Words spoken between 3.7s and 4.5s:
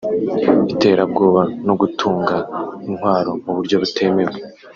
butemewe